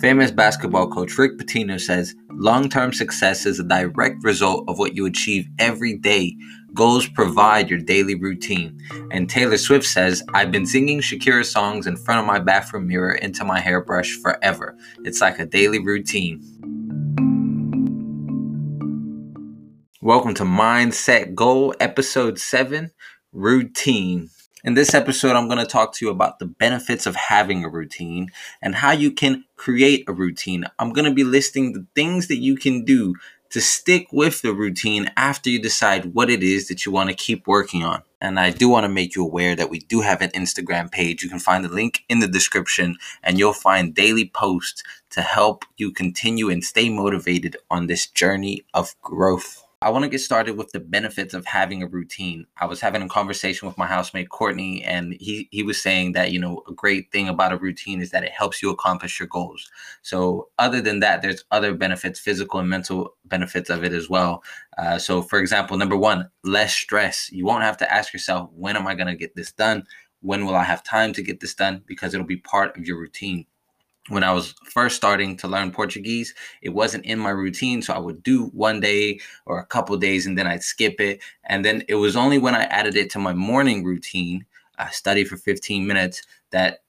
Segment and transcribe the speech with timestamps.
[0.00, 4.94] Famous basketball coach Rick Pitino says long term success is a direct result of what
[4.94, 6.36] you achieve every day.
[6.74, 8.78] Goals provide your daily routine.
[9.10, 13.14] And Taylor Swift says, I've been singing Shakira songs in front of my bathroom mirror
[13.14, 14.76] into my hairbrush forever.
[15.04, 16.40] It's like a daily routine.
[20.00, 22.92] Welcome to Mindset Goal, episode 7
[23.32, 24.30] Routine.
[24.66, 27.68] In this episode, I'm going to talk to you about the benefits of having a
[27.68, 30.64] routine and how you can create a routine.
[30.80, 33.14] I'm going to be listing the things that you can do
[33.50, 37.14] to stick with the routine after you decide what it is that you want to
[37.14, 38.02] keep working on.
[38.20, 41.22] And I do want to make you aware that we do have an Instagram page.
[41.22, 45.64] You can find the link in the description and you'll find daily posts to help
[45.76, 49.65] you continue and stay motivated on this journey of growth.
[49.82, 52.46] I want to get started with the benefits of having a routine.
[52.56, 56.32] I was having a conversation with my housemate Courtney, and he he was saying that
[56.32, 59.28] you know a great thing about a routine is that it helps you accomplish your
[59.28, 59.70] goals.
[60.00, 64.42] So other than that, there's other benefits, physical and mental benefits of it as well.
[64.78, 67.30] Uh, so for example, number one, less stress.
[67.30, 69.84] You won't have to ask yourself, when am I going to get this done?
[70.22, 71.82] When will I have time to get this done?
[71.86, 73.46] Because it'll be part of your routine
[74.08, 77.82] when I was first starting to learn Portuguese, it wasn't in my routine.
[77.82, 81.20] So I would do one day or a couple days and then I'd skip it.
[81.44, 84.44] And then it was only when I added it to my morning routine,
[84.78, 86.82] I study for 15 minutes, that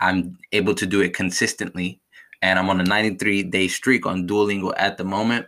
[0.00, 2.00] I'm able to do it consistently.
[2.42, 5.46] And I'm on a 93 day streak on Duolingo at the moment.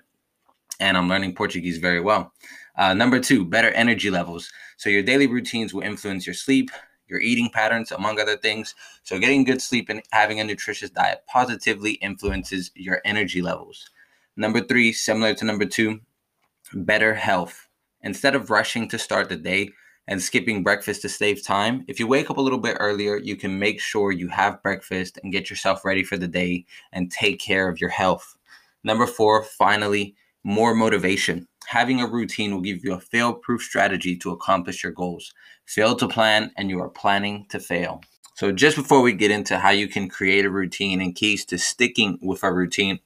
[0.81, 2.33] And I'm learning Portuguese very well.
[2.77, 4.51] Uh, number two, better energy levels.
[4.77, 6.71] So your daily routines will influence your sleep,
[7.13, 8.75] your eating patterns, among other things.
[9.05, 13.91] So, getting good sleep and having a nutritious diet positively influences your energy levels.
[14.37, 16.01] Number three, similar to number two,
[16.73, 17.69] better health.
[18.01, 19.69] Instead of rushing to start the day
[20.09, 23.37] and skipping breakfast to save time, if you wake up a little bit earlier, you
[23.37, 27.39] can make sure you have breakfast and get yourself ready for the day and take
[27.39, 28.37] care of your health.
[28.83, 31.47] Number four, finally, more motivation.
[31.69, 35.33] Having a routine will give you a fail proof strategy to accomplish your goals.
[35.67, 38.03] Fail to plan, and you are planning to fail.
[38.35, 41.59] So, just before we get into how you can create a routine and keys to
[41.59, 43.01] sticking with a routine,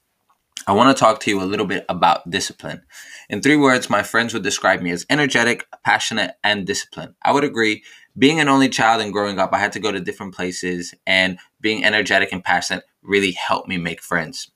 [0.69, 2.83] I want to talk to you a little bit about discipline.
[3.29, 7.15] In three words, my friends would describe me as energetic, passionate, and disciplined.
[7.23, 7.85] I would agree.
[8.19, 11.39] Being an only child and growing up, I had to go to different places, and
[11.61, 14.51] being energetic and passionate really helped me make friends.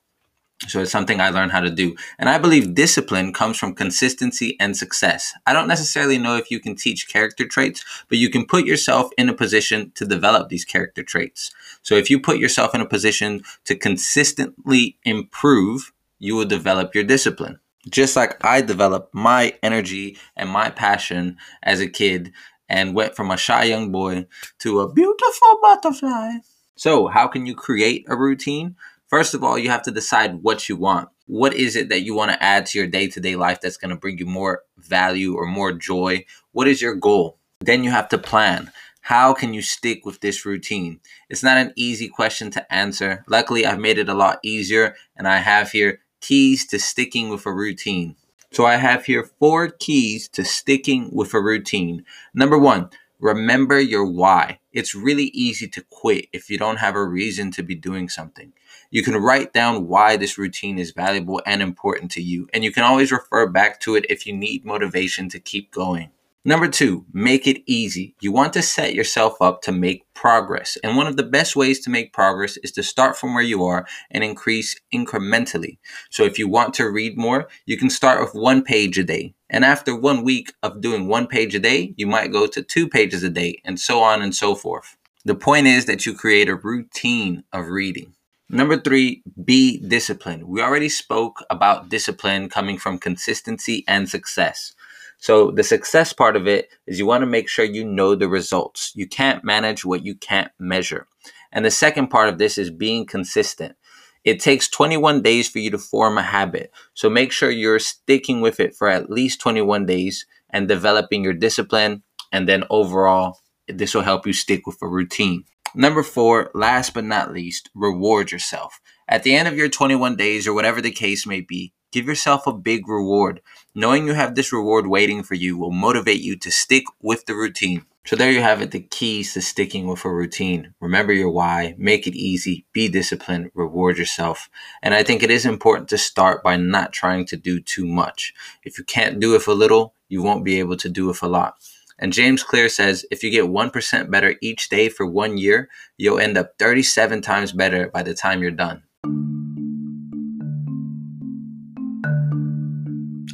[0.69, 1.97] So it's something I learned how to do.
[2.19, 5.33] And I believe discipline comes from consistency and success.
[5.47, 9.11] I don't necessarily know if you can teach character traits, but you can put yourself
[9.17, 11.51] in a position to develop these character traits.
[11.83, 17.05] So if you put yourself in a position to consistently improve, you will develop your
[17.05, 17.59] discipline.
[17.89, 22.33] Just like I developed my energy and my passion as a kid
[22.69, 24.27] and went from a shy young boy
[24.59, 26.33] to a beautiful butterfly.
[26.77, 28.77] So, how can you create a routine?
[29.11, 31.09] First of all, you have to decide what you want.
[31.27, 33.77] What is it that you want to add to your day to day life that's
[33.77, 36.25] going to bring you more value or more joy?
[36.53, 37.39] What is your goal?
[37.61, 38.71] Then you have to plan.
[39.03, 41.01] How can you stick with this routine?
[41.29, 43.25] It's not an easy question to answer.
[43.27, 47.47] Luckily, I've made it a lot easier, and I have here keys to sticking with
[47.47, 48.15] a routine.
[48.53, 52.05] So I have here four keys to sticking with a routine.
[52.33, 54.60] Number one, Remember your why.
[54.73, 58.53] It's really easy to quit if you don't have a reason to be doing something.
[58.91, 62.71] You can write down why this routine is valuable and important to you, and you
[62.73, 66.11] can always refer back to it if you need motivation to keep going.
[66.43, 68.15] Number two, make it easy.
[68.23, 70.79] You want to set yourself up to make progress.
[70.83, 73.63] And one of the best ways to make progress is to start from where you
[73.65, 75.77] are and increase incrementally.
[76.09, 79.35] So if you want to read more, you can start with one page a day.
[79.51, 82.89] And after one week of doing one page a day, you might go to two
[82.89, 84.97] pages a day and so on and so forth.
[85.27, 88.15] The point is that you create a routine of reading.
[88.49, 90.45] Number three, be disciplined.
[90.45, 94.73] We already spoke about discipline coming from consistency and success.
[95.21, 98.29] So the success part of it is you want to make sure you know the
[98.29, 98.93] results.
[98.95, 101.07] You can't manage what you can't measure.
[101.53, 103.77] And the second part of this is being consistent.
[104.25, 106.73] It takes 21 days for you to form a habit.
[106.95, 111.33] So make sure you're sticking with it for at least 21 days and developing your
[111.35, 112.03] discipline.
[112.33, 115.45] And then overall, this will help you stick with a routine.
[115.75, 118.81] Number four, last but not least, reward yourself.
[119.09, 122.47] At the end of your 21 days or whatever the case may be, Give yourself
[122.47, 123.41] a big reward.
[123.75, 127.35] Knowing you have this reward waiting for you will motivate you to stick with the
[127.35, 127.85] routine.
[128.07, 130.75] So there you have it, the keys to sticking with a routine.
[130.81, 134.49] Remember your why, make it easy, be disciplined, reward yourself.
[134.83, 138.33] And I think it is important to start by not trying to do too much.
[138.65, 141.27] If you can't do it for little, you won't be able to do it for
[141.27, 141.57] a lot.
[141.99, 146.19] And James Clear says if you get 1% better each day for one year, you'll
[146.19, 148.83] end up 37 times better by the time you're done.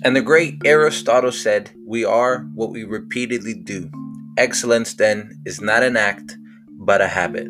[0.06, 3.90] And the great Aristotle said, We are what we repeatedly do.
[4.36, 6.38] Excellence, then, is not an act,
[6.70, 7.48] but a habit.